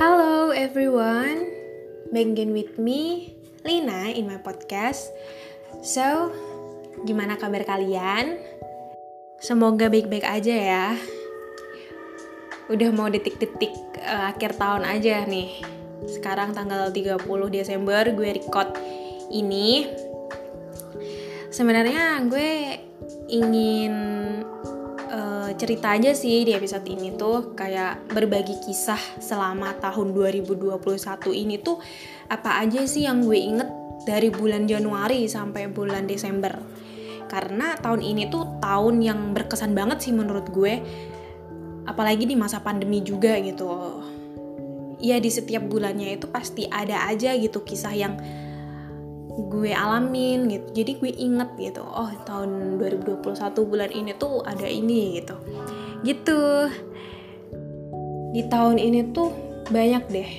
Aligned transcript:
Hello 0.00 0.48
everyone, 0.48 1.44
back 2.08 2.32
with 2.32 2.80
me, 2.80 3.36
Lina 3.68 4.08
in 4.08 4.32
my 4.32 4.40
podcast. 4.40 5.12
So, 5.84 6.32
gimana 7.04 7.36
kabar 7.36 7.68
kalian? 7.68 8.40
Semoga 9.44 9.92
baik-baik 9.92 10.24
aja 10.24 10.56
ya. 10.56 10.86
Udah 12.72 12.88
mau 12.96 13.12
detik-detik 13.12 13.76
uh, 14.00 14.32
akhir 14.32 14.56
tahun 14.56 14.88
aja 14.88 15.28
nih. 15.28 15.60
Sekarang 16.08 16.56
tanggal 16.56 16.88
30 16.88 17.20
Desember 17.52 18.08
gue 18.08 18.40
record 18.40 18.72
ini. 19.28 19.84
Sebenarnya 21.52 22.24
gue 22.24 22.80
ingin 23.28 23.92
cerita 25.56 25.94
aja 25.94 26.14
sih 26.14 26.46
di 26.46 26.52
episode 26.54 26.86
ini 26.86 27.14
tuh 27.14 27.54
kayak 27.54 28.12
berbagi 28.12 28.58
kisah 28.62 29.00
selama 29.18 29.74
tahun 29.78 30.14
2021 30.14 30.78
ini 31.32 31.58
tuh 31.58 31.78
apa 32.30 32.62
aja 32.62 32.82
sih 32.86 33.06
yang 33.06 33.22
gue 33.24 33.38
inget 33.38 33.68
dari 34.04 34.32
bulan 34.32 34.66
Januari 34.66 35.26
sampai 35.26 35.70
bulan 35.70 36.06
Desember. 36.06 36.54
Karena 37.30 37.78
tahun 37.78 38.02
ini 38.02 38.26
tuh 38.26 38.58
tahun 38.58 39.02
yang 39.02 39.20
berkesan 39.34 39.74
banget 39.74 40.02
sih 40.02 40.14
menurut 40.14 40.50
gue 40.50 40.82
apalagi 41.86 42.26
di 42.26 42.34
masa 42.34 42.62
pandemi 42.62 43.02
juga 43.02 43.38
gitu. 43.38 44.02
Ya 45.00 45.16
di 45.16 45.32
setiap 45.32 45.64
bulannya 45.64 46.20
itu 46.20 46.28
pasti 46.28 46.68
ada 46.68 47.08
aja 47.08 47.32
gitu 47.38 47.64
kisah 47.64 47.94
yang 47.96 48.14
gue 49.30 49.70
alamin 49.70 50.50
gitu. 50.50 50.66
Jadi 50.82 50.92
gue 50.98 51.12
inget 51.14 51.50
gitu 51.58 51.82
oh 51.84 52.10
tahun 52.26 52.80
2021 52.82 53.30
bulan 53.66 53.90
ini 53.94 54.12
tuh 54.18 54.42
ada 54.42 54.66
ini 54.66 55.22
gitu. 55.22 55.36
Gitu. 56.02 56.40
Di 58.30 58.42
tahun 58.46 58.78
ini 58.78 59.10
tuh 59.14 59.30
banyak 59.70 60.04
deh 60.10 60.30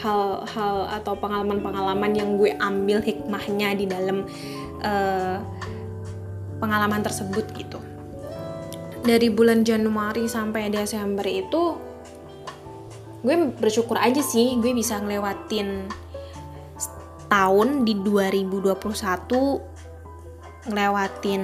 hal-hal 0.00 0.76
atau 0.88 1.12
pengalaman-pengalaman 1.12 2.12
yang 2.16 2.40
gue 2.40 2.56
ambil 2.56 3.04
hikmahnya 3.04 3.76
di 3.76 3.84
dalam 3.84 4.24
uh, 4.80 5.36
pengalaman 6.56 7.04
tersebut 7.04 7.44
gitu. 7.56 7.80
Dari 9.00 9.32
bulan 9.32 9.64
Januari 9.64 10.28
sampai 10.28 10.68
Desember 10.72 11.24
itu 11.24 11.76
gue 13.20 13.36
bersyukur 13.52 14.00
aja 14.00 14.24
sih 14.24 14.56
gue 14.56 14.72
bisa 14.72 14.96
ngelewatin 14.96 15.84
tahun 17.30 17.86
di 17.86 17.94
2021 18.02 18.74
ngelewatin 20.68 21.42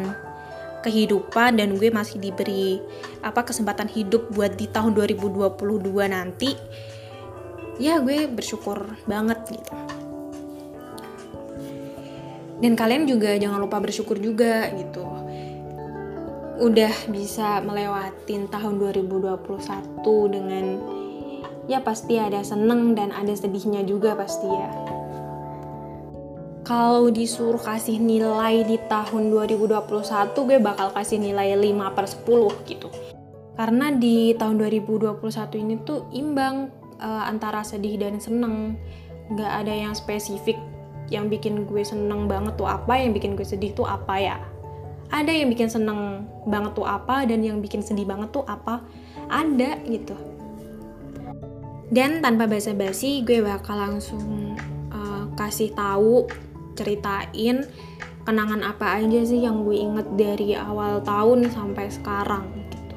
kehidupan 0.83 1.59
dan 1.59 1.79
gue 1.79 1.91
masih 1.91 2.19
diberi 2.21 2.83
apa 3.23 3.47
kesempatan 3.47 3.87
hidup 3.91 4.31
buat 4.35 4.55
di 4.59 4.67
tahun 4.71 4.95
2022 4.99 5.55
nanti 6.11 6.55
ya 7.79 8.03
gue 8.03 8.27
bersyukur 8.31 8.99
banget 9.07 9.39
gitu. 9.51 9.75
Dan 12.57 12.73
kalian 12.73 13.05
juga 13.05 13.37
jangan 13.37 13.61
lupa 13.61 13.77
bersyukur 13.85 14.17
juga 14.17 14.73
gitu. 14.73 15.05
Udah 16.57 16.95
bisa 17.13 17.61
melewatin 17.61 18.49
tahun 18.49 18.81
2021 18.81 19.45
dengan 20.33 20.65
ya 21.69 21.85
pasti 21.85 22.17
ada 22.17 22.41
seneng 22.41 22.97
dan 22.97 23.13
ada 23.13 23.35
sedihnya 23.37 23.85
juga 23.85 24.17
pasti 24.17 24.49
ya 24.49 24.96
kalau 26.67 27.15
disuruh 27.15 27.63
kasih 27.63 28.03
nilai 28.03 28.67
di 28.67 28.75
tahun 28.91 29.31
2021 29.31 29.87
gue 30.35 30.59
bakal 30.59 30.91
kasih 30.91 31.23
nilai 31.23 31.55
5 31.55 31.95
per 31.95 32.11
10 32.11 32.67
gitu. 32.67 32.91
Karena 33.55 33.95
di 33.95 34.35
tahun 34.35 34.59
2021 34.59 35.63
ini 35.63 35.79
tuh 35.87 36.11
imbang 36.11 36.67
uh, 36.99 37.23
antara 37.31 37.63
sedih 37.63 38.03
dan 38.03 38.19
seneng. 38.19 38.75
Nggak 39.31 39.53
ada 39.63 39.75
yang 39.79 39.95
spesifik 39.95 40.59
yang 41.07 41.31
bikin 41.31 41.71
gue 41.71 41.87
seneng 41.87 42.27
banget 42.27 42.59
tuh 42.59 42.67
apa 42.67 42.99
yang 42.99 43.15
bikin 43.15 43.39
gue 43.39 43.47
sedih 43.47 43.71
tuh 43.71 43.87
apa 43.87 44.19
ya. 44.19 44.37
Ada 45.15 45.31
yang 45.31 45.55
bikin 45.55 45.71
seneng 45.71 46.27
banget 46.51 46.75
tuh 46.75 46.83
apa 46.83 47.23
dan 47.31 47.47
yang 47.47 47.63
bikin 47.63 47.79
sedih 47.79 48.11
banget 48.11 48.35
tuh 48.35 48.43
apa. 48.43 48.83
Ada 49.31 49.87
gitu. 49.87 50.19
Dan 51.95 52.19
tanpa 52.19 52.51
basa-basi 52.51 53.23
gue 53.23 53.39
bakal 53.39 53.79
langsung 53.79 54.59
uh, 54.91 55.31
kasih 55.39 55.71
tahu 55.71 56.27
ceritain 56.77 57.65
kenangan 58.27 58.67
apa 58.67 59.01
aja 59.01 59.23
sih 59.23 59.41
yang 59.47 59.63
gue 59.63 59.79
inget 59.79 60.07
dari 60.19 60.53
awal 60.59 60.99
tahun 61.07 61.47
sampai 61.49 61.87
sekarang 61.89 62.45
gitu. 62.59 62.97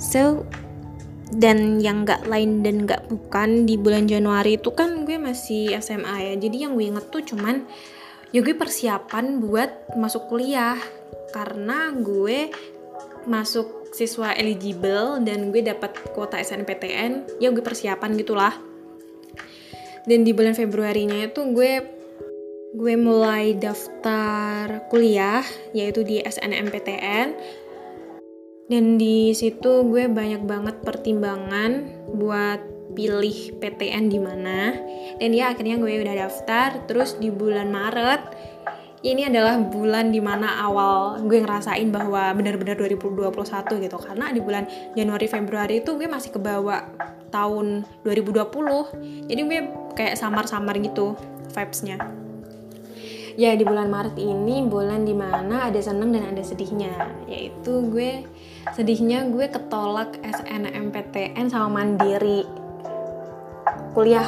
So 0.00 0.22
dan 1.32 1.80
yang 1.80 2.04
gak 2.04 2.28
lain 2.28 2.60
dan 2.60 2.84
gak 2.84 3.08
bukan 3.08 3.64
di 3.64 3.80
bulan 3.80 4.04
Januari 4.04 4.60
itu 4.60 4.72
kan 4.72 5.08
gue 5.08 5.16
masih 5.16 5.76
SMA 5.80 6.32
ya. 6.32 6.34
Jadi 6.36 6.56
yang 6.68 6.76
gue 6.76 6.88
inget 6.88 7.08
tuh 7.08 7.24
cuman 7.24 7.64
ya 8.32 8.40
gue 8.44 8.56
persiapan 8.56 9.40
buat 9.40 9.92
masuk 9.96 10.28
kuliah. 10.28 10.76
Karena 11.32 11.88
gue 11.96 12.52
masuk 13.24 13.88
siswa 13.96 14.32
eligible 14.36 15.20
dan 15.24 15.52
gue 15.52 15.64
dapat 15.64 15.96
kuota 16.12 16.40
SNPTN 16.40 17.40
ya 17.40 17.48
gue 17.48 17.64
persiapan 17.64 18.12
gitulah. 18.16 18.52
Dan 20.04 20.26
di 20.26 20.36
bulan 20.36 20.52
Februarinya 20.52 21.30
itu 21.30 21.40
gue 21.54 22.01
gue 22.72 22.94
mulai 22.96 23.52
daftar 23.52 24.88
kuliah 24.88 25.44
yaitu 25.76 26.00
di 26.00 26.24
SNMPTN 26.24 27.36
dan 28.72 28.84
di 28.96 29.36
situ 29.36 29.84
gue 29.84 30.08
banyak 30.08 30.48
banget 30.48 30.80
pertimbangan 30.80 31.84
buat 32.16 32.72
pilih 32.92 33.56
PTN 33.60 34.12
di 34.12 34.20
mana. 34.20 34.76
Dan 35.16 35.32
ya 35.32 35.52
akhirnya 35.52 35.80
gue 35.80 35.92
udah 36.00 36.28
daftar 36.28 36.80
terus 36.88 37.16
di 37.20 37.28
bulan 37.28 37.68
Maret 37.68 38.32
ini 39.02 39.28
adalah 39.28 39.60
bulan 39.60 40.08
di 40.08 40.20
mana 40.24 40.62
awal 40.64 41.20
gue 41.24 41.42
ngerasain 41.44 41.88
bahwa 41.92 42.32
benar-benar 42.32 42.80
2021 42.80 43.84
gitu. 43.84 43.96
Karena 44.00 44.32
di 44.32 44.40
bulan 44.40 44.64
Januari 44.96 45.28
Februari 45.28 45.84
itu 45.84 45.96
gue 46.00 46.08
masih 46.08 46.32
kebawa 46.32 46.88
tahun 47.32 47.88
2020 48.04 49.26
jadi 49.26 49.40
gue 49.40 49.60
kayak 49.96 50.20
samar-samar 50.20 50.76
gitu 50.84 51.16
vibesnya 51.56 52.21
ya 53.36 53.56
di 53.56 53.64
bulan 53.64 53.88
Maret 53.88 54.16
ini 54.20 54.64
bulan 54.66 55.04
di 55.04 55.14
mana 55.16 55.68
ada 55.68 55.80
seneng 55.80 56.12
dan 56.12 56.32
ada 56.32 56.42
sedihnya. 56.44 56.92
Yaitu 57.26 57.88
gue 57.88 58.26
sedihnya 58.72 59.28
gue 59.32 59.48
ketolak 59.48 60.18
SNMPTN 60.20 61.48
sama 61.48 61.82
mandiri. 61.82 62.44
Kuliah. 63.96 64.26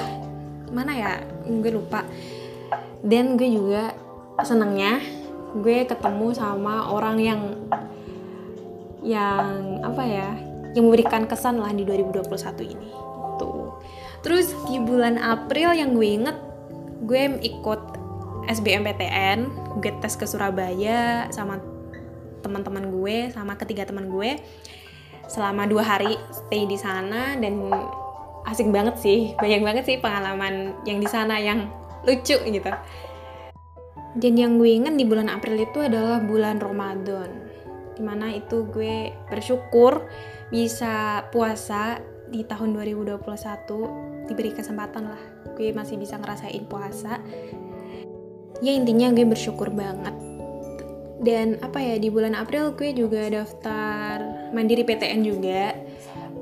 Mana 0.73 0.93
ya? 0.97 1.13
Gue 1.47 1.71
lupa. 1.73 2.05
Dan 3.05 3.37
gue 3.37 3.49
juga 3.49 3.93
senengnya 4.43 4.99
gue 5.55 5.87
ketemu 5.87 6.35
sama 6.35 6.91
orang 6.91 7.17
yang 7.23 7.41
yang 9.05 9.79
apa 9.85 10.03
ya 10.03 10.29
yang 10.75 10.91
memberikan 10.91 11.31
kesan 11.31 11.63
lah 11.63 11.71
di 11.71 11.87
2021 11.87 12.75
ini. 12.75 12.91
Tuh. 13.39 13.79
Terus 14.25 14.51
di 14.67 14.81
bulan 14.83 15.21
April 15.21 15.77
yang 15.77 15.95
gue 15.95 16.09
inget 16.09 16.39
gue 17.05 17.39
ikut 17.45 18.04
SBMPTN 18.49 19.39
gue 19.81 19.93
tes 20.01 20.15
ke 20.15 20.27
Surabaya 20.29 21.29
sama 21.33 21.59
teman-teman 22.45 22.93
gue 22.93 23.33
sama 23.33 23.57
ketiga 23.57 23.89
teman 23.89 24.13
gue. 24.13 24.37
Selama 25.25 25.65
dua 25.65 25.81
hari 25.81 26.21
stay 26.29 26.69
di 26.69 26.77
sana 26.77 27.35
dan 27.41 27.57
asik 28.45 28.69
banget 28.69 29.01
sih 29.01 29.33
banyak 29.41 29.65
banget 29.65 29.85
sih 29.89 29.97
pengalaman 29.97 30.77
yang 30.85 31.01
di 31.01 31.09
sana 31.09 31.41
yang 31.41 31.73
lucu 32.05 32.37
gitu. 32.37 32.71
Dan 34.15 34.33
yang 34.39 34.61
gue 34.61 34.71
inget 34.71 34.95
di 34.95 35.09
bulan 35.09 35.27
April 35.33 35.59
itu 35.59 35.83
adalah 35.83 36.23
bulan 36.23 36.61
Ramadan 36.61 37.55
di 37.95 38.03
mana 38.03 38.31
itu 38.35 38.67
gue 38.69 39.15
bersyukur 39.31 40.07
bisa 40.51 41.25
puasa 41.31 41.99
di 42.29 42.43
tahun 42.43 42.75
2021 42.75 44.27
diberi 44.27 44.51
kesempatan 44.53 45.05
lah. 45.09 45.23
Gue 45.55 45.71
masih 45.71 45.99
bisa 45.99 46.19
ngerasain 46.19 46.67
puasa 46.67 47.23
ya 48.61 48.73
intinya 48.75 49.11
gue 49.11 49.27
bersyukur 49.27 49.73
banget. 49.73 50.15
Dan 51.25 51.57
apa 51.65 51.81
ya 51.81 51.97
di 51.97 52.13
bulan 52.13 52.37
April 52.37 52.77
gue 52.77 52.93
juga 52.93 53.27
daftar 53.33 54.21
mandiri 54.53 54.85
PTN 54.85 55.21
juga 55.25 55.73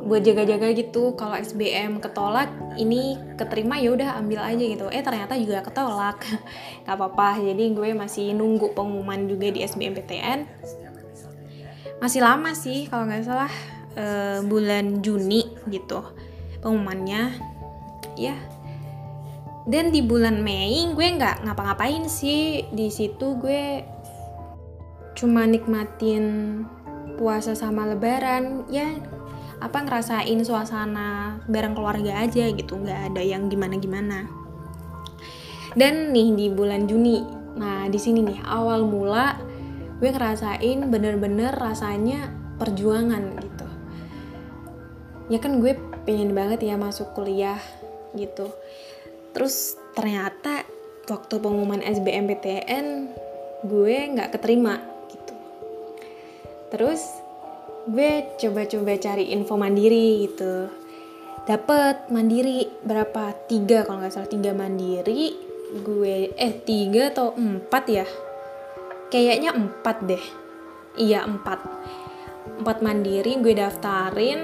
buat 0.03 0.27
jaga-jaga 0.27 0.75
gitu. 0.75 1.15
Kalau 1.15 1.39
SBM 1.39 2.03
ketolak 2.03 2.51
ini 2.75 3.15
keterima 3.39 3.79
ya 3.79 3.95
udah 3.95 4.19
ambil 4.19 4.43
aja 4.43 4.65
gitu. 4.65 4.91
Eh 4.91 5.01
ternyata 5.07 5.39
juga 5.39 5.63
ketolak. 5.63 6.19
Nggak 6.83 6.97
apa-apa. 6.99 7.39
Jadi 7.39 7.65
gue 7.73 7.89
masih 7.95 8.35
nunggu 8.35 8.75
pengumuman 8.75 9.31
juga 9.31 9.55
di 9.55 9.63
SBMPTN 9.63 10.49
masih 12.03 12.19
lama 12.19 12.51
sih 12.51 12.91
kalau 12.91 13.07
nggak 13.07 13.23
salah 13.23 13.53
uh, 13.95 14.43
bulan 14.43 15.07
Juni 15.07 15.47
gitu 15.71 16.03
pengumumannya. 16.59 17.31
Ya 18.19 18.35
dan 19.67 19.95
di 19.95 20.03
bulan 20.03 20.43
Mei 20.43 20.91
gue 20.91 21.07
nggak 21.07 21.47
ngapa-ngapain 21.47 22.07
sih. 22.11 22.67
Di 22.71 22.91
situ 22.91 23.39
gue 23.39 23.87
cuma 25.15 25.47
nikmatin 25.47 26.25
puasa 27.19 27.55
sama 27.55 27.87
lebaran. 27.87 28.67
Ya 28.67 28.91
apa 29.63 29.79
ngerasain 29.87 30.43
suasana 30.43 31.39
bareng 31.47 31.79
keluarga 31.79 32.23
aja 32.23 32.51
gitu. 32.51 32.75
Nggak 32.79 33.15
ada 33.15 33.23
yang 33.23 33.47
gimana 33.47 33.79
gimana 33.79 34.43
dan 35.79 36.13
nih 36.13 36.37
di 36.37 36.47
bulan 36.53 36.85
Juni. 36.85 37.25
Nah 37.57 37.89
di 37.89 37.97
sini 37.97 38.21
nih 38.25 38.41
awal 38.45 38.85
mula 38.85 39.37
gue 40.03 40.11
ngerasain 40.11 40.91
bener-bener 40.91 41.55
rasanya 41.55 42.29
perjuangan 42.59 43.39
gitu. 43.39 43.67
Ya 45.31 45.39
kan 45.39 45.63
gue 45.63 45.79
pengen 46.03 46.35
banget 46.35 46.67
ya 46.67 46.75
masuk 46.75 47.15
kuliah 47.15 47.63
gitu 48.13 48.51
terus 49.33 49.81
ternyata 49.93 50.65
waktu 51.09 51.35
pengumuman 51.43 51.83
SBMPTN 51.83 52.87
gue 53.67 53.97
nggak 54.15 54.31
keterima 54.39 54.79
gitu. 55.11 55.35
Terus 56.71 57.03
gue 57.91 58.39
coba-coba 58.39 58.93
cari 58.99 59.35
info 59.35 59.55
mandiri 59.59 60.27
gitu. 60.29 60.71
Dapet 61.43 62.09
mandiri 62.15 62.71
berapa? 62.87 63.35
Tiga 63.51 63.83
kalau 63.83 64.03
nggak 64.03 64.15
salah. 64.15 64.31
Tiga 64.31 64.55
mandiri 64.55 65.35
gue 65.73 66.37
eh 66.37 66.55
tiga 66.63 67.11
atau 67.11 67.35
empat 67.35 67.85
ya? 67.91 68.07
Kayaknya 69.11 69.51
empat 69.53 69.97
deh. 70.07 70.25
Iya 70.97 71.27
empat. 71.27 71.61
Empat 72.63 72.79
mandiri 72.83 73.39
gue 73.43 73.55
daftarin 73.55 74.41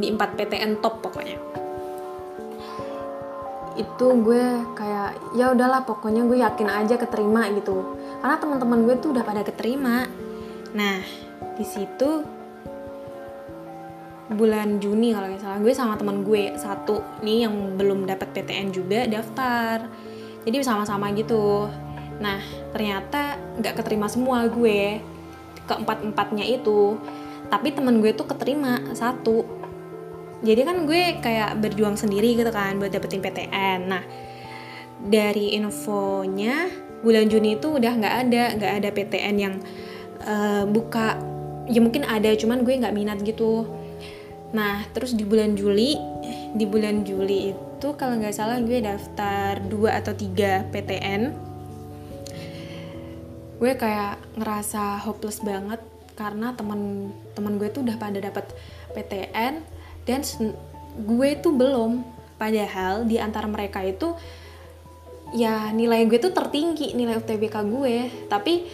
di 0.00 0.06
empat 0.06 0.38
PTN 0.38 0.78
top 0.78 1.02
pokoknya 1.02 1.59
itu 3.80 4.06
gue 4.20 4.44
kayak 4.76 5.32
ya 5.32 5.56
udahlah 5.56 5.88
pokoknya 5.88 6.28
gue 6.28 6.38
yakin 6.44 6.68
aja 6.68 7.00
keterima 7.00 7.48
gitu. 7.56 7.96
Karena 8.20 8.36
teman-teman 8.36 8.84
gue 8.84 8.94
tuh 9.00 9.16
udah 9.16 9.24
pada 9.24 9.40
keterima. 9.40 10.04
Nah 10.76 11.00
di 11.56 11.64
situ 11.64 12.20
bulan 14.30 14.78
Juni 14.78 15.10
kalau 15.10 15.26
nggak 15.26 15.42
salah 15.42 15.58
gue 15.58 15.72
sama 15.74 15.98
teman 15.98 16.22
gue 16.22 16.54
satu 16.54 17.02
nih 17.24 17.48
yang 17.48 17.74
belum 17.74 18.06
dapat 18.06 18.30
PTN 18.36 18.68
juga 18.70 19.08
daftar. 19.08 19.88
Jadi 20.44 20.56
sama-sama 20.60 21.08
gitu. 21.16 21.66
Nah 22.20 22.38
ternyata 22.76 23.40
nggak 23.58 23.80
keterima 23.80 24.06
semua 24.06 24.44
gue. 24.46 25.00
Keempat 25.64 26.04
empatnya 26.04 26.44
itu. 26.44 27.00
Tapi 27.50 27.74
temen 27.74 27.98
gue 27.98 28.14
tuh 28.14 28.28
keterima 28.30 28.78
satu 28.94 29.59
jadi 30.40 30.64
kan 30.64 30.88
gue 30.88 31.20
kayak 31.20 31.60
berjuang 31.60 32.00
sendiri 32.00 32.36
gitu 32.36 32.48
kan 32.48 32.80
buat 32.80 32.92
dapetin 32.92 33.20
PTN 33.20 33.80
nah 33.88 34.04
dari 35.00 35.56
infonya 35.56 36.68
bulan 37.00 37.32
Juni 37.32 37.56
itu 37.56 37.68
udah 37.72 37.92
nggak 37.96 38.14
ada 38.28 38.42
nggak 38.60 38.72
ada 38.82 38.88
PTN 38.92 39.36
yang 39.40 39.54
uh, 40.24 40.64
buka. 40.68 41.16
Ya 41.70 41.80
mungkin 41.80 42.04
ada 42.04 42.28
cuman 42.36 42.66
gue 42.66 42.76
nggak 42.76 42.94
minat 42.94 43.18
gitu. 43.24 43.64
Nah, 44.50 44.82
terus 44.90 45.14
di 45.14 45.22
bulan 45.22 45.54
Juli, 45.54 45.94
di 46.52 46.66
bulan 46.66 47.06
Juli 47.06 47.54
itu 47.54 47.88
kalau 47.94 48.18
nggak 48.18 48.34
salah 48.34 48.58
gue 48.58 48.82
daftar 48.82 49.62
2 49.62 49.70
atau 50.02 50.12
3 50.12 50.68
PTN. 50.74 51.22
Gue 53.60 53.72
kayak 53.76 54.18
ngerasa 54.40 54.98
hopeless 55.04 55.40
banget 55.44 55.78
karena 56.18 56.52
teman-teman 56.52 57.54
gue 57.56 57.68
tuh 57.72 57.86
udah 57.86 57.96
pada 57.96 58.18
dapat 58.20 58.44
PTN 58.92 59.79
dan 60.10 60.26
gue 61.06 61.30
tuh 61.38 61.54
belum. 61.54 62.02
Padahal 62.34 63.06
di 63.06 63.20
antara 63.22 63.46
mereka 63.46 63.84
itu 63.86 64.16
ya 65.30 65.70
nilai 65.70 66.10
gue 66.10 66.18
tuh 66.18 66.34
tertinggi 66.34 66.98
nilai 66.98 67.22
UTBK 67.22 67.56
gue, 67.70 67.96
tapi 68.26 68.66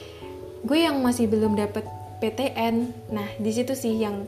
gue 0.64 0.78
yang 0.80 0.96
masih 1.04 1.28
belum 1.28 1.52
dapat 1.58 1.84
PTN. 2.24 2.88
Nah, 3.12 3.28
di 3.36 3.50
situ 3.52 3.76
sih 3.76 4.00
yang 4.00 4.24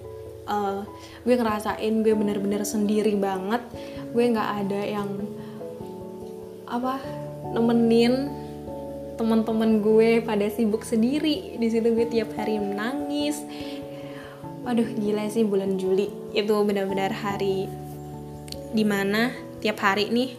uh, 0.48 0.82
gue 1.22 1.34
ngerasain 1.36 1.94
gue 2.02 2.14
bener-bener 2.16 2.64
sendiri 2.64 3.14
banget 3.14 3.60
gue 4.10 4.24
nggak 4.24 4.50
ada 4.64 4.80
yang 4.80 5.08
apa 6.64 7.00
nemenin 7.52 8.32
teman-teman 9.20 9.84
gue 9.84 10.24
pada 10.24 10.46
sibuk 10.48 10.84
sendiri 10.84 11.58
di 11.60 11.68
situ 11.68 11.92
gue 11.92 12.06
tiap 12.08 12.32
hari 12.38 12.56
menangis 12.56 13.44
waduh 14.68 14.84
gila 15.00 15.24
sih 15.32 15.48
bulan 15.48 15.80
Juli. 15.80 16.12
Itu 16.36 16.60
benar-benar 16.60 17.08
hari 17.08 17.64
di 18.76 18.84
mana 18.84 19.32
tiap 19.64 19.80
hari 19.80 20.12
nih 20.12 20.36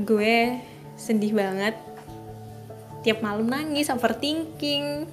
gue 0.00 0.56
sedih 0.96 1.36
banget. 1.36 1.76
Tiap 3.04 3.20
malam 3.20 3.52
nangis 3.52 3.92
overthinking. 3.92 5.04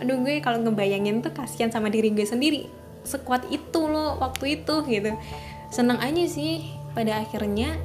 Aduh 0.00 0.16
gue 0.24 0.40
kalau 0.40 0.64
ngebayangin 0.64 1.20
tuh 1.20 1.36
kasihan 1.36 1.68
sama 1.68 1.92
diri 1.92 2.08
gue 2.08 2.24
sendiri. 2.24 2.64
Sekuat 3.04 3.52
itu 3.52 3.84
loh 3.84 4.16
waktu 4.16 4.64
itu 4.64 4.88
gitu. 4.88 5.12
Senang 5.68 6.00
aja 6.00 6.24
sih 6.24 6.72
pada 6.96 7.20
akhirnya 7.20 7.76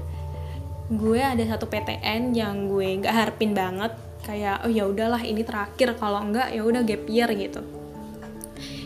gue 0.87 1.19
ada 1.19 1.43
satu 1.43 1.67
PTN 1.67 2.31
yang 2.31 2.71
gue 2.71 3.03
nggak 3.03 3.11
harapin 3.11 3.51
banget. 3.51 3.91
Kayak 4.23 4.63
oh 4.63 4.71
ya 4.71 4.87
udahlah 4.87 5.19
ini 5.27 5.43
terakhir. 5.43 5.99
Kalau 5.99 6.23
enggak 6.23 6.55
ya 6.55 6.63
udah 6.63 6.87
gap 6.87 7.03
year 7.11 7.27
gitu 7.35 7.82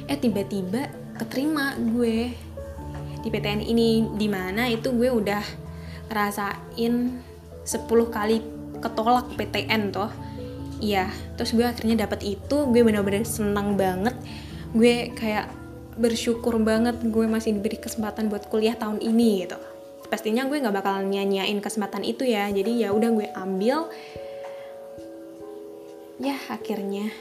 eh 0.08 0.16
tiba-tiba 0.16 0.88
keterima 1.20 1.76
gue 1.76 2.32
di 3.22 3.28
PTN 3.28 3.60
ini 3.60 4.08
di 4.16 4.28
mana 4.32 4.72
itu 4.72 4.96
gue 4.96 5.12
udah 5.12 5.44
rasain 6.08 7.20
10 7.68 7.84
kali 8.08 8.40
ketolak 8.80 9.28
PTN 9.36 9.92
toh. 9.92 10.08
Iya 10.80 11.12
terus 11.36 11.52
gue 11.52 11.66
akhirnya 11.68 12.08
dapat 12.08 12.24
itu 12.24 12.58
gue 12.72 12.82
bener-bener 12.88 13.28
senang 13.28 13.76
banget. 13.76 14.16
Gue 14.72 15.12
kayak 15.12 15.52
bersyukur 16.00 16.56
banget 16.62 17.02
gue 17.04 17.26
masih 17.28 17.58
diberi 17.58 17.76
kesempatan 17.76 18.32
buat 18.32 18.48
kuliah 18.48 18.80
tahun 18.80 19.04
ini 19.04 19.44
gitu. 19.44 19.60
Pastinya 20.08 20.48
gue 20.48 20.56
nggak 20.64 20.76
bakal 20.80 21.04
nyanyain 21.04 21.60
kesempatan 21.60 22.08
itu 22.08 22.24
ya 22.24 22.48
jadi 22.48 22.88
ya 22.88 22.90
udah 22.96 23.10
gue 23.12 23.28
ambil. 23.36 23.92
Ya 26.24 26.40
akhirnya 26.48 27.12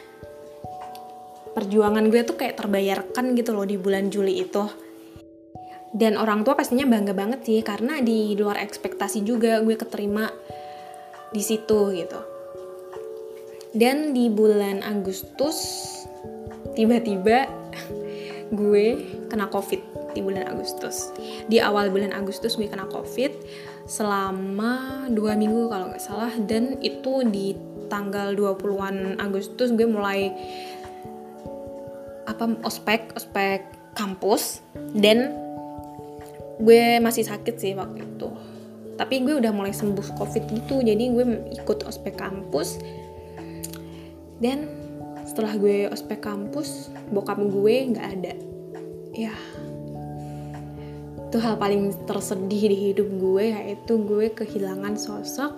perjuangan 1.57 2.13
gue 2.13 2.21
tuh 2.21 2.37
kayak 2.37 2.61
terbayarkan 2.61 3.33
gitu 3.33 3.57
loh 3.57 3.65
di 3.65 3.81
bulan 3.81 4.13
Juli 4.13 4.45
itu. 4.45 4.69
Dan 5.97 6.21
orang 6.21 6.45
tua 6.45 6.53
pastinya 6.53 6.85
bangga 6.85 7.17
banget 7.17 7.41
sih 7.49 7.65
karena 7.65 8.05
di 8.05 8.37
luar 8.37 8.61
ekspektasi 8.61 9.25
juga 9.25 9.65
gue 9.65 9.73
keterima 9.73 10.29
di 11.33 11.41
situ 11.41 11.97
gitu. 11.97 12.21
Dan 13.73 14.13
di 14.13 14.29
bulan 14.29 14.85
Agustus 14.85 15.89
tiba-tiba 16.77 17.49
gue 18.61 18.87
kena 19.33 19.49
covid 19.49 19.81
di 20.13 20.21
bulan 20.21 20.53
Agustus. 20.53 21.09
Di 21.49 21.57
awal 21.65 21.89
bulan 21.89 22.13
Agustus 22.13 22.61
gue 22.61 22.69
kena 22.69 22.85
covid 22.93 23.33
selama 23.89 25.07
dua 25.09 25.33
minggu 25.33 25.73
kalau 25.73 25.89
nggak 25.89 26.05
salah. 26.05 26.33
Dan 26.37 26.77
itu 26.85 27.25
di 27.25 27.57
tanggal 27.89 28.35
20-an 28.35 29.17
Agustus 29.23 29.73
gue 29.73 29.87
mulai 29.87 30.35
apa 32.37 32.53
ospek 32.69 33.17
ospek 33.17 33.65
kampus 33.97 34.61
dan 34.93 35.33
gue 36.61 37.01
masih 37.01 37.25
sakit 37.25 37.57
sih 37.57 37.73
waktu 37.73 38.05
itu. 38.05 38.29
Tapi 38.97 39.25
gue 39.25 39.41
udah 39.41 39.53
mulai 39.53 39.73
sembuh 39.73 40.17
covid 40.17 40.45
gitu 40.53 40.85
jadi 40.85 41.01
gue 41.01 41.25
ikut 41.57 41.89
ospek 41.89 42.21
kampus. 42.21 42.81
Dan 44.37 44.69
setelah 45.25 45.57
gue 45.57 45.89
ospek 45.89 46.21
kampus 46.21 46.93
bokap 47.09 47.41
gue 47.41 47.75
nggak 47.97 48.07
ada. 48.21 48.33
Ya 49.17 49.33
itu 51.27 51.45
hal 51.45 51.61
paling 51.61 51.93
tersedih 52.09 52.71
di 52.71 52.77
hidup 52.93 53.09
gue 53.21 53.53
yaitu 53.53 54.01
gue 54.09 54.33
kehilangan 54.33 54.97
sosok 54.97 55.53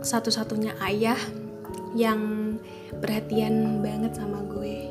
satu-satunya 0.00 0.72
ayah 0.86 1.18
yang 1.92 2.56
perhatian 3.02 3.84
banget 3.84 4.16
sama 4.16 4.40
gue 4.48 4.87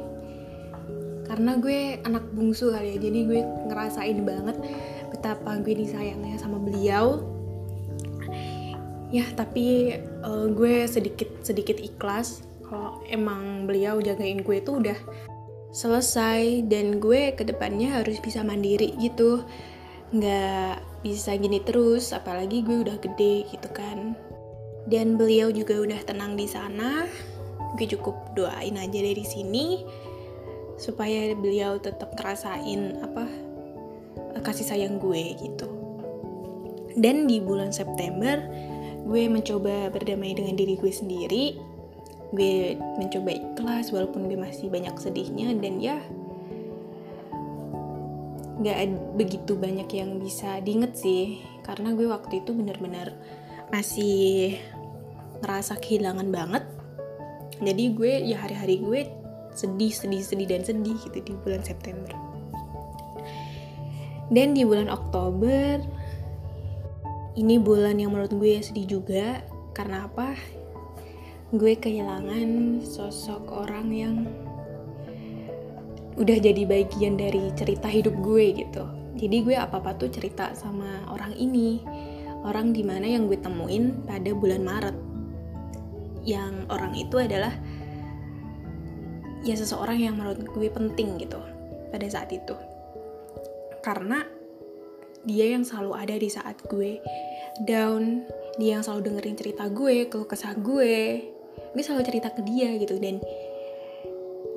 karena 1.27 1.59
gue 1.59 1.99
anak 2.07 2.23
bungsu 2.31 2.71
kali 2.71 2.95
ya 2.95 2.97
jadi 3.03 3.19
gue 3.27 3.41
ngerasain 3.67 4.19
banget 4.23 4.57
betapa 5.11 5.59
gue 5.59 5.73
disayangnya 5.75 6.39
sama 6.39 6.59
beliau. 6.59 7.23
Ya 9.07 9.23
tapi 9.35 9.95
uh, 10.23 10.51
gue 10.51 10.83
sedikit 10.87 11.31
sedikit 11.43 11.79
ikhlas 11.79 12.43
kalau 12.67 12.99
emang 13.07 13.63
beliau 13.63 14.03
jagain 14.03 14.43
gue 14.43 14.59
itu 14.59 14.83
udah 14.83 14.99
selesai 15.71 16.67
dan 16.67 16.99
gue 16.99 17.31
ke 17.35 17.43
depannya 17.47 18.03
harus 18.03 18.19
bisa 18.19 18.43
mandiri 18.43 18.95
gitu. 18.99 19.47
Nggak 20.11 20.83
bisa 21.03 21.35
gini 21.39 21.63
terus 21.63 22.11
apalagi 22.11 22.63
gue 22.63 22.83
udah 22.83 22.99
gede 22.99 23.47
gitu 23.47 23.69
kan. 23.71 24.15
Dan 24.87 25.19
beliau 25.19 25.51
juga 25.51 25.79
udah 25.79 25.99
tenang 26.07 26.35
di 26.39 26.47
sana. 26.47 27.07
Gue 27.75 27.87
cukup 27.87 28.35
doain 28.35 28.79
aja 28.79 28.99
dari 28.99 29.23
sini 29.23 29.83
supaya 30.77 31.33
beliau 31.33 31.81
tetap 31.81 32.13
ngerasain 32.13 33.01
apa 33.01 33.25
kasih 34.47 34.63
sayang 34.63 34.95
gue 35.01 35.35
gitu. 35.35 35.67
Dan 36.97 37.27
di 37.27 37.43
bulan 37.43 37.75
September 37.75 38.39
gue 39.03 39.23
mencoba 39.27 39.91
berdamai 39.91 40.33
dengan 40.33 40.55
diri 40.55 40.79
gue 40.79 40.93
sendiri. 40.93 41.45
Gue 42.31 42.75
mencoba 42.99 43.31
ikhlas 43.35 43.91
walaupun 43.91 44.31
gue 44.31 44.39
masih 44.39 44.71
banyak 44.71 44.95
sedihnya 44.95 45.51
dan 45.59 45.79
ya 45.83 45.99
nggak 48.57 48.77
begitu 49.13 49.53
banyak 49.53 49.89
yang 49.91 50.17
bisa 50.17 50.63
diinget 50.63 50.95
sih. 50.95 51.43
Karena 51.61 51.91
gue 51.91 52.07
waktu 52.07 52.41
itu 52.41 52.55
bener-bener 52.55 53.13
masih 53.67 54.55
ngerasa 55.43 55.77
kehilangan 55.77 56.29
banget. 56.31 56.63
Jadi 57.57 57.83
gue 57.93 58.13
ya 58.31 58.37
hari-hari 58.41 58.79
gue 58.79 59.01
sedih 59.57 59.89
sedih 59.89 60.21
sedih 60.21 60.45
dan 60.45 60.61
sedih 60.61 60.93
gitu 61.01 61.17
di 61.25 61.33
bulan 61.41 61.65
September. 61.65 62.13
Dan 64.29 64.53
di 64.53 64.67
bulan 64.67 64.91
Oktober 64.91 65.81
ini 67.37 67.61
bulan 67.61 67.97
yang 67.97 68.13
menurut 68.13 68.33
gue 68.33 68.59
sedih 68.59 68.99
juga. 68.99 69.41
Karena 69.73 70.05
apa? 70.09 70.37
Gue 71.53 71.79
kehilangan 71.79 72.81
sosok 72.83 73.49
orang 73.49 73.87
yang 73.93 74.15
udah 76.17 76.37
jadi 76.41 76.65
bagian 76.65 77.15
dari 77.15 77.53
cerita 77.53 77.87
hidup 77.87 78.17
gue 78.19 78.45
gitu. 78.57 78.83
Jadi 79.17 79.37
gue 79.45 79.55
apa-apa 79.55 79.95
tuh 79.95 80.09
cerita 80.09 80.51
sama 80.57 81.07
orang 81.13 81.37
ini. 81.37 81.79
Orang 82.41 82.73
di 82.73 82.81
mana 82.81 83.05
yang 83.05 83.29
gue 83.29 83.37
temuin 83.39 84.01
pada 84.03 84.33
bulan 84.33 84.61
Maret. 84.65 84.97
Yang 86.27 86.53
orang 86.67 86.93
itu 86.99 87.15
adalah 87.15 87.53
ya 89.45 89.53
seseorang 89.53 90.01
yang 90.01 90.15
menurut 90.17 90.41
gue 90.41 90.67
penting 90.71 91.21
gitu 91.21 91.37
pada 91.91 92.07
saat 92.09 92.31
itu. 92.33 92.55
Karena 93.83 94.23
dia 95.27 95.51
yang 95.51 95.67
selalu 95.67 95.91
ada 95.93 96.15
di 96.15 96.29
saat 96.31 96.57
gue. 96.65 97.01
Down 97.67 98.23
dia 98.57 98.79
yang 98.79 98.83
selalu 98.85 99.11
dengerin 99.11 99.37
cerita 99.37 99.65
gue 99.69 100.07
keluh 100.07 100.29
kesah 100.29 100.55
gue. 100.57 101.25
Gue 101.75 101.83
selalu 101.83 102.03
cerita 102.07 102.33
ke 102.33 102.41
dia 102.47 102.73
gitu 102.79 102.97
dan 102.97 103.21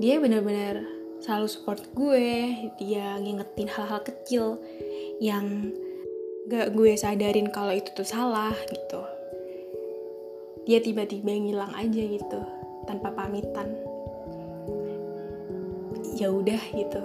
dia 0.00 0.16
benar-benar 0.16 0.84
selalu 1.20 1.48
support 1.50 1.82
gue. 1.92 2.28
Dia 2.80 3.20
ngingetin 3.20 3.68
hal-hal 3.68 4.00
kecil 4.04 4.62
yang 5.20 5.74
gak 6.48 6.72
gue 6.72 6.96
sadarin 6.96 7.52
kalau 7.52 7.76
itu 7.76 7.92
tuh 7.92 8.08
salah 8.08 8.54
gitu. 8.70 9.02
Dia 10.64 10.80
tiba-tiba 10.80 11.34
ngilang 11.34 11.72
aja 11.76 12.02
gitu 12.04 12.40
tanpa 12.88 13.12
pamitan 13.12 13.89
ya 16.20 16.28
udah 16.28 16.60
gitu. 16.76 17.00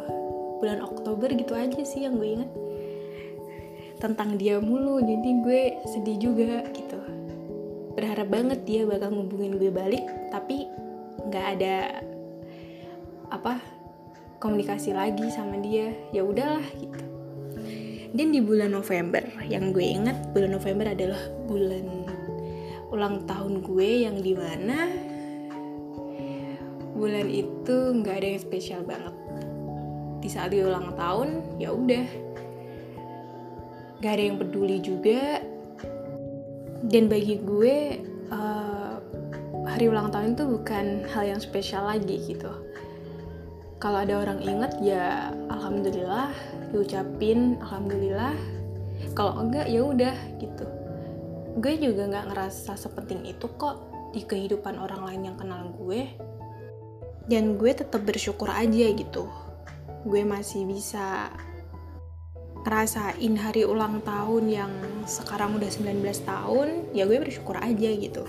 Bulan 0.59 0.83
Oktober 0.83 1.31
gitu 1.31 1.55
aja 1.55 1.79
sih 1.87 2.03
yang 2.03 2.19
gue 2.19 2.35
inget 2.35 2.51
tentang 3.95 4.35
dia 4.35 4.59
mulu 4.59 4.99
jadi 4.99 5.29
gue 5.39 5.61
sedih 5.95 6.17
juga 6.19 6.67
gitu. 6.75 6.99
Berharap 7.95 8.27
banget 8.27 8.67
dia 8.67 8.83
bakal 8.83 9.15
ngubungin 9.15 9.55
gue 9.55 9.71
balik 9.71 10.03
tapi 10.35 10.67
nggak 11.31 11.45
ada 11.57 12.03
apa 13.31 13.63
komunikasi 14.43 14.91
lagi 14.91 15.31
sama 15.31 15.63
dia. 15.63 15.95
Ya 16.11 16.27
udahlah 16.27 16.67
gitu. 16.75 17.01
Dan 18.15 18.31
di 18.31 18.39
bulan 18.39 18.71
November 18.71 19.23
yang 19.47 19.71
gue 19.71 19.83
ingat 19.83 20.31
bulan 20.35 20.55
November 20.55 20.91
adalah 20.91 21.19
bulan 21.47 21.87
ulang 22.95 23.27
tahun 23.27 23.59
gue 23.59 24.07
yang 24.07 24.23
di 24.23 24.31
mana 24.31 24.87
bulan 26.95 27.27
itu 27.27 27.75
nggak 28.01 28.15
ada 28.23 28.27
yang 28.33 28.41
spesial 28.41 28.81
banget. 28.87 29.11
Di 30.23 30.29
saat 30.31 30.55
dia 30.55 30.63
ulang 30.63 30.95
tahun 30.95 31.59
ya 31.59 31.75
udah. 31.75 32.07
Nggak 33.99 34.13
ada 34.15 34.23
yang 34.23 34.37
peduli 34.39 34.77
juga. 34.79 35.43
Dan 36.85 37.11
bagi 37.11 37.41
gue 37.43 37.99
uh, 38.31 38.95
hari 39.67 39.91
ulang 39.91 40.09
tahun 40.09 40.39
itu 40.39 40.45
bukan 40.47 41.03
hal 41.11 41.35
yang 41.35 41.41
spesial 41.43 41.83
lagi 41.83 42.15
gitu. 42.23 42.51
Kalau 43.83 44.01
ada 44.01 44.23
orang 44.23 44.39
inget 44.39 44.71
ya 44.79 45.35
alhamdulillah 45.51 46.31
diucapin 46.71 47.59
alhamdulillah. 47.59 48.33
Kalau 49.11 49.43
enggak 49.43 49.67
ya 49.67 49.83
udah 49.83 50.15
gitu. 50.39 50.65
Gue 51.59 51.75
juga 51.75 52.07
nggak 52.07 52.25
ngerasa 52.31 52.79
sepenting 52.79 53.27
itu 53.27 53.47
kok 53.59 53.83
di 54.15 54.23
kehidupan 54.23 54.79
orang 54.79 55.03
lain 55.03 55.21
yang 55.27 55.37
kenal 55.37 55.75
gue 55.75 56.07
dan 57.25 57.57
gue 57.57 57.71
tetap 57.73 58.05
bersyukur 58.05 58.49
aja 58.49 58.85
gitu. 58.93 59.29
Gue 60.05 60.21
masih 60.21 60.69
bisa 60.69 61.33
ngerasain 62.65 63.33
hari 63.37 63.61
ulang 63.61 64.01
tahun 64.01 64.49
yang 64.49 64.71
sekarang 65.05 65.57
udah 65.61 65.69
19 65.69 66.01
tahun 66.25 66.67
ya 66.97 67.05
gue 67.05 67.21
bersyukur 67.21 67.57
aja 67.61 67.89
gitu 67.93 68.25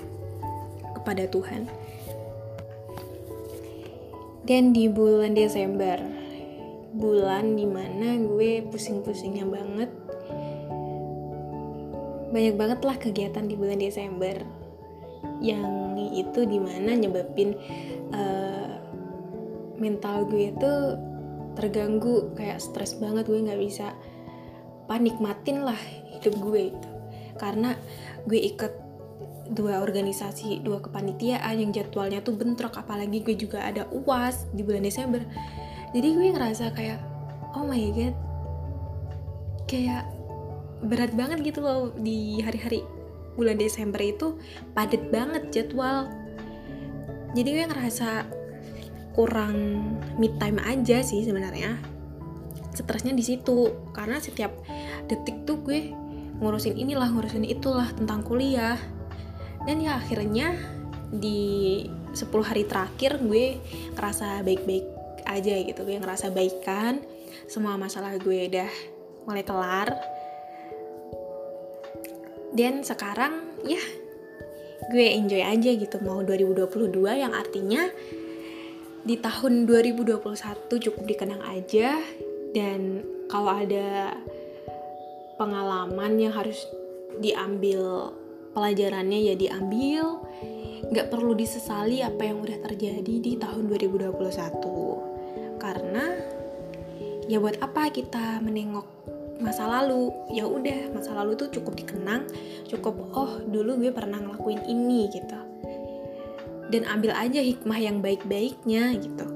kepada 1.01 1.25
Tuhan. 1.29 1.69
Dan 4.47 4.71
di 4.71 4.87
bulan 4.87 5.35
Desember 5.35 5.99
bulan 6.97 7.61
di 7.61 7.69
mana 7.69 8.17
gue 8.17 8.65
pusing-pusingnya 8.73 9.45
banget 9.45 9.93
banyak 12.33 12.55
banget 12.57 12.81
lah 12.83 12.97
kegiatan 12.97 13.45
di 13.47 13.55
bulan 13.55 13.79
Desember. 13.81 14.37
Yang 15.41 15.87
itu 16.17 16.41
di 16.49 16.59
mana 16.61 16.97
nyebabin 16.97 17.57
uh, 18.13 18.66
mental 19.79 20.29
gue 20.29 20.53
itu 20.53 20.73
terganggu 21.57 22.37
kayak 22.37 22.61
stres 22.61 22.97
banget 23.01 23.25
gue 23.25 23.41
nggak 23.41 23.61
bisa 23.61 23.97
panikmatin 24.87 25.65
lah 25.65 25.79
hidup 26.13 26.35
gue 26.37 26.63
itu 26.73 26.91
karena 27.37 27.77
gue 28.25 28.41
ikut 28.41 28.87
dua 29.47 29.79
organisasi, 29.79 30.63
dua 30.67 30.83
kepanitiaan 30.83 31.55
yang 31.55 31.71
jadwalnya 31.71 32.19
tuh 32.19 32.35
bentrok 32.35 32.83
apalagi 32.83 33.23
gue 33.23 33.37
juga 33.39 33.63
ada 33.63 33.87
UAS 33.95 34.51
di 34.51 34.67
bulan 34.67 34.83
Desember. 34.83 35.23
Jadi 35.95 36.09
gue 36.19 36.27
ngerasa 36.35 36.75
kayak 36.75 36.99
oh 37.55 37.63
my 37.63 37.87
god. 37.95 38.17
Kayak 39.71 40.11
berat 40.83 41.15
banget 41.15 41.43
gitu 41.47 41.63
loh 41.63 41.95
di 41.95 42.43
hari-hari 42.43 42.83
bulan 43.39 43.59
Desember 43.59 44.03
itu 44.03 44.35
padat 44.75 45.03
banget 45.15 45.51
jadwal. 45.55 46.11
Jadi 47.39 47.49
gue 47.53 47.65
ngerasa 47.69 48.27
kurang 49.17 49.57
mid 50.21 50.37
time 50.37 50.61
aja 50.61 51.01
sih 51.01 51.25
sebenarnya. 51.25 51.81
Stresnya 52.77 53.17
di 53.17 53.25
situ 53.25 53.73
karena 53.97 54.21
setiap 54.21 54.53
detik 55.09 55.49
tuh 55.49 55.65
gue 55.65 55.97
ngurusin 56.37 56.77
inilah 56.77 57.09
ngurusin 57.09 57.49
itulah 57.49 57.89
tentang 57.97 58.21
kuliah. 58.21 58.77
Dan 59.65 59.81
ya 59.81 59.97
akhirnya 59.97 60.53
di 61.09 61.83
10 62.13 62.29
hari 62.45 62.69
terakhir 62.69 63.19
gue 63.25 63.57
ngerasa 63.97 64.45
baik-baik 64.45 64.85
aja 65.25 65.55
gitu 65.65 65.81
gue 65.83 65.97
ngerasa 65.97 66.29
baikan. 66.31 67.01
Semua 67.49 67.81
masalah 67.81 68.21
gue 68.21 68.53
udah 68.53 68.71
mulai 69.25 69.43
kelar 69.43 69.91
dan 72.57 72.81
sekarang 72.81 73.45
ya 73.69 73.81
gue 74.89 75.07
enjoy 75.13 75.45
aja 75.45 75.71
gitu 75.77 75.97
mau 76.01 76.25
2022 76.25 76.95
yang 77.11 77.37
artinya 77.37 77.85
di 79.07 79.15
tahun 79.23 79.71
2021 79.71 80.19
cukup 80.67 81.05
dikenang 81.07 81.43
aja. 81.47 82.03
Dan 82.51 83.07
kalau 83.31 83.55
ada 83.55 84.19
pengalaman 85.39 86.19
yang 86.19 86.35
harus 86.35 86.67
diambil 87.23 88.11
pelajarannya 88.51 89.31
ya 89.31 89.35
diambil. 89.39 90.19
Nggak 90.91 91.09
perlu 91.15 91.39
disesali 91.39 92.03
apa 92.03 92.27
yang 92.27 92.43
udah 92.43 92.59
terjadi 92.67 93.15
di 93.23 93.33
tahun 93.39 93.71
2021 93.71 95.57
karena 95.57 96.05
ya 97.27 97.43
buat 97.43 97.59
apa 97.59 97.91
kita 97.91 98.39
menengok 98.45 98.87
masa 99.41 99.67
lalu? 99.67 100.13
Ya 100.31 100.47
udah 100.47 100.93
masa 100.95 101.15
lalu 101.15 101.39
tuh 101.39 101.49
cukup 101.55 101.79
dikenang. 101.79 102.27
Cukup 102.67 102.95
oh 103.15 103.43
dulu 103.47 103.79
gue 103.83 103.91
pernah 103.95 104.19
ngelakuin 104.19 104.67
ini 104.67 105.11
gitu 105.11 105.56
dan 106.71 106.83
ambil 106.87 107.15
aja 107.15 107.39
hikmah 107.43 107.79
yang 107.79 108.03
baik-baiknya 108.03 108.99
gitu. 108.99 109.27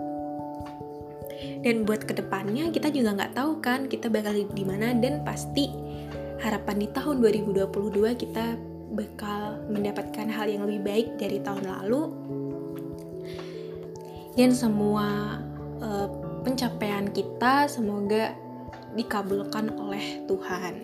Dan 1.60 1.84
buat 1.84 2.04
ke 2.04 2.16
depannya 2.16 2.72
kita 2.72 2.88
juga 2.92 3.16
nggak 3.16 3.32
tahu 3.36 3.60
kan 3.60 3.88
kita 3.88 4.08
bakal 4.08 4.32
di 4.32 4.64
mana 4.64 4.96
dan 4.96 5.24
pasti 5.24 5.68
harapan 6.40 6.84
di 6.84 6.88
tahun 6.92 7.20
2022 7.20 8.16
kita 8.16 8.56
bakal 8.96 9.60
mendapatkan 9.68 10.26
hal 10.28 10.48
yang 10.48 10.64
lebih 10.64 10.82
baik 10.84 11.08
dari 11.20 11.38
tahun 11.40 11.64
lalu. 11.68 12.02
Dan 14.34 14.56
semua 14.56 15.36
uh, 15.84 16.08
pencapaian 16.40 17.12
kita 17.12 17.68
semoga 17.68 18.32
dikabulkan 18.96 19.70
oleh 19.76 20.24
Tuhan. 20.24 20.74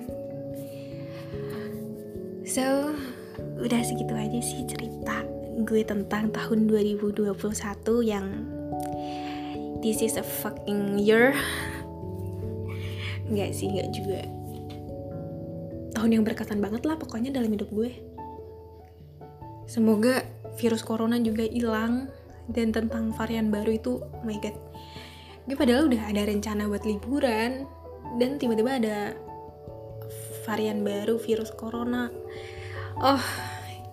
So, 2.47 2.95
udah 3.59 3.81
segitu 3.83 4.15
aja 4.15 4.39
sih 4.39 4.63
cerita 4.71 5.36
gue 5.65 5.83
tentang 5.87 6.29
tahun 6.35 6.69
2021 6.69 7.33
yang 8.05 8.27
this 9.81 10.05
is 10.05 10.21
a 10.21 10.25
fucking 10.27 11.01
year. 11.01 11.33
Enggak 13.27 13.57
sih, 13.57 13.73
enggak 13.73 13.89
juga 13.97 14.21
tahun 15.97 16.21
yang 16.21 16.25
berkesan 16.29 16.61
banget 16.61 16.85
lah 16.85 17.01
pokoknya 17.01 17.33
dalam 17.33 17.49
hidup 17.49 17.73
gue. 17.73 17.91
Semoga 19.65 20.23
virus 20.61 20.85
corona 20.85 21.17
juga 21.19 21.49
hilang 21.49 22.13
dan 22.53 22.71
tentang 22.71 23.11
varian 23.17 23.51
baru 23.51 23.75
itu, 23.75 23.99
oh 23.99 24.23
my 24.23 24.37
god. 24.39 24.55
Gue 25.49 25.57
padahal 25.59 25.89
udah 25.91 26.11
ada 26.11 26.23
rencana 26.27 26.71
buat 26.71 26.87
liburan, 26.87 27.67
dan 28.15 28.39
tiba-tiba 28.39 28.79
ada 28.79 28.99
varian 30.47 30.87
baru 30.87 31.19
virus 31.19 31.51
corona 31.51 32.07
oh 33.03 33.25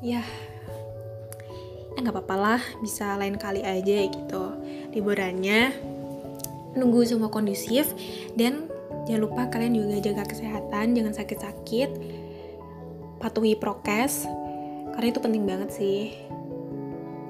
ya 0.05 0.21
ya 0.21 0.52
nggak 2.01 2.15
apa-apa 2.15 2.35
lah 2.35 2.61
bisa 2.81 3.13
lain 3.19 3.37
kali 3.37 3.61
aja 3.61 4.07
gitu. 4.09 4.43
Liburannya 4.93 5.73
nunggu 6.73 7.05
semua 7.05 7.29
kondusif 7.29 7.93
dan 8.33 8.65
jangan 9.05 9.21
lupa 9.29 9.41
kalian 9.53 9.77
juga 9.77 10.01
jaga 10.01 10.23
kesehatan 10.25 10.97
jangan 10.97 11.13
sakit-sakit 11.13 11.89
patuhi 13.21 13.53
prokes 13.53 14.25
karena 14.97 15.07
itu 15.09 15.19
penting 15.21 15.43
banget 15.45 15.69
sih. 15.73 16.17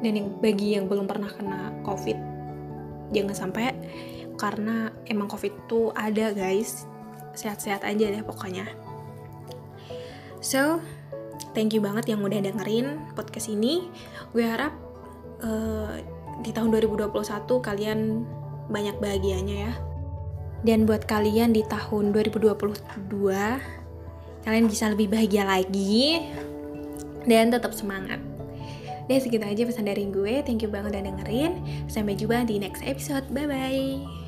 Dan 0.04 0.20
yang 0.20 0.30
bagi 0.44 0.76
yang 0.76 0.92
belum 0.92 1.08
pernah 1.08 1.32
kena 1.32 1.72
covid 1.88 2.20
jangan 3.16 3.36
sampai 3.36 3.72
karena 4.36 4.90
emang 5.08 5.30
covid 5.30 5.54
itu 5.54 5.94
ada 5.96 6.34
guys. 6.34 6.88
Sehat-sehat 7.34 7.82
aja 7.82 8.14
deh 8.14 8.22
pokoknya. 8.22 8.68
So 10.44 10.84
thank 11.54 11.74
you 11.74 11.82
banget 11.82 12.14
yang 12.14 12.22
udah 12.22 12.42
dengerin 12.42 13.00
podcast 13.14 13.50
ini. 13.50 13.88
Gue 14.36 14.46
harap 14.46 14.74
uh, 15.42 15.98
di 16.42 16.52
tahun 16.52 16.74
2021 16.74 17.14
kalian 17.48 18.00
banyak 18.68 18.98
bahagianya 19.00 19.56
ya. 19.70 19.74
Dan 20.64 20.88
buat 20.88 21.06
kalian 21.08 21.54
di 21.56 21.64
tahun 21.68 22.12
2022 22.16 22.52
kalian 24.44 24.66
bisa 24.68 24.92
lebih 24.92 25.08
bahagia 25.08 25.48
lagi 25.48 26.20
dan 27.24 27.52
tetap 27.52 27.72
semangat. 27.72 28.20
Dan 29.04 29.20
segitu 29.20 29.44
aja 29.44 29.64
pesan 29.68 29.88
dari 29.88 30.08
gue. 30.08 30.44
Thank 30.48 30.64
you 30.64 30.72
banget 30.72 30.96
udah 30.96 31.04
dengerin. 31.12 31.60
Sampai 31.92 32.16
jumpa 32.16 32.48
di 32.48 32.60
next 32.60 32.84
episode. 32.84 33.28
Bye 33.32 33.48
bye 33.48 34.23